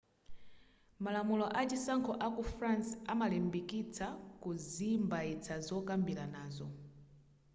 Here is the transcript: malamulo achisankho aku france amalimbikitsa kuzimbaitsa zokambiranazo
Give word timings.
malamulo 1.03 1.45
achisankho 1.61 2.11
aku 2.27 2.41
france 2.53 2.89
amalimbikitsa 3.11 4.07
kuzimbaitsa 4.41 5.55
zokambiranazo 5.67 6.67